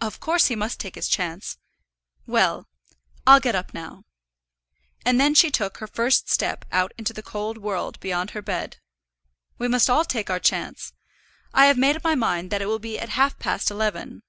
"Of 0.00 0.18
course 0.18 0.46
he 0.46 0.56
must 0.56 0.80
take 0.80 0.96
his 0.96 1.06
chance. 1.06 1.58
Well, 2.26 2.66
I'll 3.24 3.38
get 3.38 3.54
up 3.54 3.72
now." 3.72 4.02
And 5.06 5.20
then 5.20 5.32
she 5.36 5.48
took 5.48 5.76
her 5.78 5.86
first 5.86 6.28
step 6.28 6.64
out 6.72 6.90
into 6.98 7.12
the 7.12 7.22
cold 7.22 7.56
world 7.56 8.00
beyond 8.00 8.30
her 8.32 8.42
bed. 8.42 8.78
"We 9.56 9.68
must 9.68 9.88
all 9.88 10.04
take 10.04 10.28
our 10.28 10.40
chance. 10.40 10.92
I 11.54 11.66
have 11.66 11.78
made 11.78 11.94
up 11.94 12.02
my 12.02 12.16
mind 12.16 12.50
that 12.50 12.62
it 12.62 12.66
will 12.66 12.80
be 12.80 12.98
at 12.98 13.10
half 13.10 13.38
past 13.38 13.70
eleven." 13.70 14.24